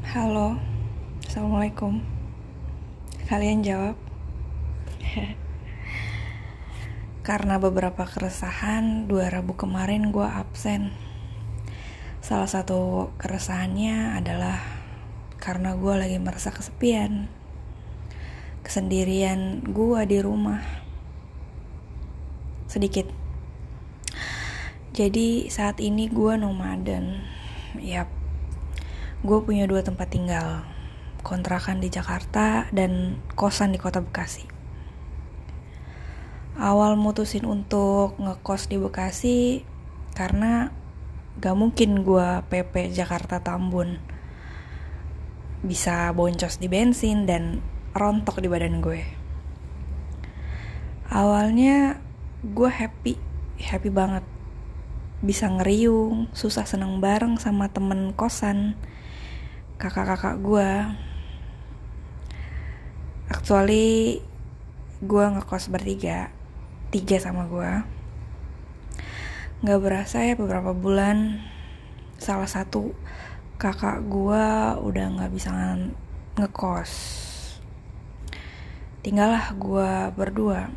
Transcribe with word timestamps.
Halo, 0.00 0.56
Assalamualaikum. 1.28 2.00
Kalian 3.28 3.60
jawab? 3.60 4.00
Karena 7.28 7.60
beberapa 7.60 8.08
keresahan 8.08 9.04
Dua 9.04 9.28
Rabu 9.28 9.60
kemarin 9.60 10.08
gue 10.08 10.24
absen. 10.24 10.96
Salah 12.24 12.48
satu 12.48 13.12
keresahannya 13.20 14.16
adalah 14.16 14.64
Karena 15.36 15.76
gue 15.76 15.92
lagi 15.92 16.16
merasa 16.16 16.48
kesepian. 16.48 17.28
Kesendirian 18.64 19.60
gue 19.68 20.00
di 20.08 20.18
rumah. 20.24 20.64
Sedikit. 22.72 23.04
Jadi 24.96 25.52
saat 25.52 25.76
ini 25.76 26.08
gue 26.08 26.40
nomaden. 26.40 27.20
Yap 27.76 28.19
gue 29.20 29.38
punya 29.44 29.68
dua 29.68 29.84
tempat 29.84 30.08
tinggal 30.08 30.64
kontrakan 31.20 31.84
di 31.84 31.92
Jakarta 31.92 32.72
dan 32.72 33.20
kosan 33.36 33.76
di 33.76 33.78
kota 33.78 34.00
Bekasi. 34.00 34.48
Awal 36.56 36.96
mutusin 36.96 37.44
untuk 37.44 38.16
ngekos 38.16 38.72
di 38.72 38.80
Bekasi 38.80 39.38
karena 40.16 40.72
gak 41.36 41.56
mungkin 41.56 42.00
gue 42.00 42.44
PP 42.48 42.96
Jakarta 42.96 43.44
Tambun 43.44 44.00
bisa 45.60 46.08
boncos 46.16 46.56
di 46.56 46.72
bensin 46.72 47.28
dan 47.28 47.60
rontok 47.92 48.40
di 48.40 48.48
badan 48.48 48.80
gue. 48.80 49.04
Awalnya 51.12 52.00
gue 52.40 52.70
happy 52.72 53.20
happy 53.60 53.92
banget. 53.92 54.24
Bisa 55.20 55.52
ngeriung 55.52 56.32
susah 56.32 56.64
seneng 56.64 57.04
bareng 57.04 57.36
sama 57.36 57.68
temen 57.68 58.16
kosan 58.16 58.80
kakak-kakak 59.80 60.36
gue 60.44 60.70
actually 63.32 64.20
gue 65.00 65.24
ngekos 65.24 65.72
bertiga 65.72 66.28
tiga 66.92 67.16
sama 67.16 67.48
gue 67.48 67.72
nggak 69.64 69.80
berasa 69.80 70.20
ya 70.20 70.36
beberapa 70.36 70.76
bulan 70.76 71.40
salah 72.20 72.44
satu 72.44 72.92
kakak 73.60 74.04
gue 74.08 74.44
udah 74.80 75.04
nggak 75.20 75.32
bisa 75.36 75.52
ngekos. 76.40 76.92
Tinggallah 79.04 79.52
gue 79.52 79.92
berdua. 80.16 80.72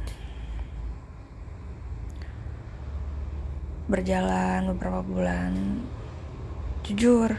Berjalan 3.88 4.68
beberapa 4.76 5.00
bulan. 5.00 5.80
Jujur 6.84 7.32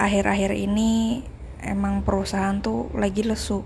akhir-akhir 0.00 0.56
ini 0.56 1.20
emang 1.60 2.00
perusahaan 2.00 2.56
tuh 2.64 2.88
lagi 2.96 3.20
lesu 3.20 3.60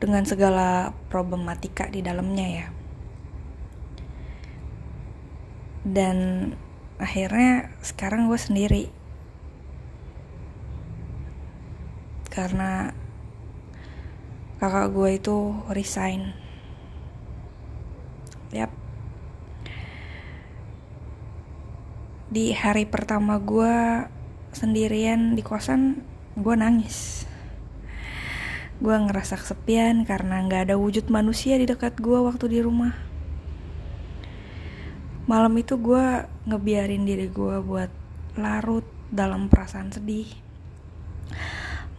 dengan 0.00 0.24
segala 0.24 0.96
problematika 1.12 1.84
di 1.92 2.00
dalamnya 2.00 2.46
ya. 2.48 2.66
Dan 5.84 6.16
akhirnya 6.96 7.76
sekarang 7.84 8.24
gue 8.32 8.40
sendiri. 8.40 8.84
Karena 12.32 12.96
kakak 14.56 14.88
gue 14.96 15.10
itu 15.20 15.36
resign. 15.68 16.32
Yap. 18.56 18.72
Di 22.32 22.56
hari 22.56 22.88
pertama 22.88 23.36
gue 23.36 23.76
sendirian 24.54 25.34
di 25.38 25.42
kosan 25.44 26.02
gue 26.38 26.54
nangis. 26.56 27.28
Gue 28.80 28.96
ngerasa 28.96 29.36
kesepian 29.36 30.08
karena 30.08 30.40
nggak 30.40 30.70
ada 30.70 30.76
wujud 30.80 31.12
manusia 31.12 31.60
di 31.60 31.68
dekat 31.68 32.00
gue 32.00 32.18
waktu 32.18 32.46
di 32.48 32.58
rumah. 32.64 32.96
Malam 35.28 35.54
itu 35.60 35.78
gue 35.78 36.26
ngebiarin 36.48 37.06
diri 37.06 37.30
gue 37.30 37.56
buat 37.62 37.92
larut 38.34 38.86
dalam 39.12 39.46
perasaan 39.46 39.94
sedih. 39.94 40.26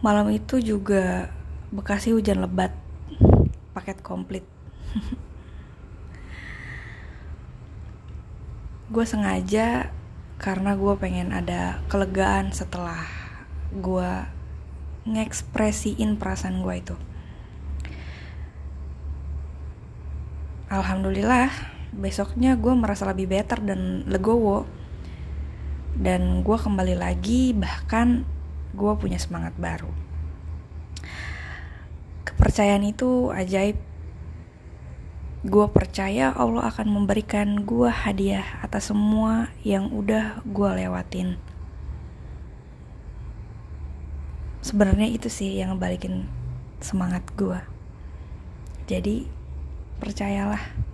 Malam 0.02 0.34
itu 0.34 0.58
juga 0.58 1.30
Bekasi 1.72 2.12
hujan 2.12 2.44
lebat 2.44 2.76
paket 3.72 4.04
komplit. 4.04 4.44
Gue 8.92 9.08
sengaja 9.08 9.88
karena 10.42 10.74
gue 10.74 10.98
pengen 10.98 11.30
ada 11.30 11.78
kelegaan 11.86 12.50
setelah 12.50 13.06
gue 13.70 14.10
ngekspresiin 15.06 16.18
perasaan 16.18 16.66
gue 16.66 16.74
itu. 16.82 16.96
Alhamdulillah 20.66 21.46
besoknya 21.94 22.58
gue 22.58 22.74
merasa 22.74 23.06
lebih 23.06 23.30
better 23.30 23.62
dan 23.62 24.02
legowo. 24.10 24.66
Dan 25.94 26.42
gue 26.42 26.58
kembali 26.58 26.98
lagi 26.98 27.54
bahkan 27.54 28.26
gue 28.74 28.92
punya 28.98 29.22
semangat 29.22 29.54
baru. 29.54 29.94
Kepercayaan 32.26 32.82
itu 32.82 33.30
ajaib 33.30 33.91
gue 35.42 35.66
percaya 35.74 36.30
Allah 36.30 36.70
akan 36.70 37.02
memberikan 37.02 37.66
gue 37.66 37.90
hadiah 37.90 38.62
atas 38.62 38.94
semua 38.94 39.50
yang 39.66 39.90
udah 39.90 40.38
gue 40.46 40.70
lewatin. 40.78 41.34
Sebenarnya 44.62 45.10
itu 45.10 45.26
sih 45.26 45.58
yang 45.58 45.82
balikin 45.82 46.30
semangat 46.78 47.26
gue. 47.34 47.58
Jadi 48.86 49.26
percayalah. 49.98 50.91